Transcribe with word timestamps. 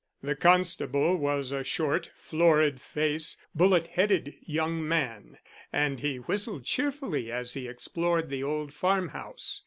The 0.23 0.35
constable 0.35 1.15
was 1.15 1.51
a 1.51 1.63
short, 1.63 2.09
florid 2.15 2.81
face, 2.81 3.37
bullet 3.53 3.85
headed 3.89 4.33
young 4.41 4.87
man, 4.87 5.37
and 5.71 5.99
he 5.99 6.15
whistled 6.17 6.63
cheerfully 6.65 7.31
as 7.31 7.53
he 7.53 7.67
explored 7.67 8.29
the 8.31 8.41
old 8.41 8.73
farm 8.73 9.09
house. 9.09 9.59